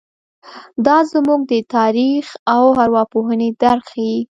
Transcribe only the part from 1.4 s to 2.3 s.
د تاریخ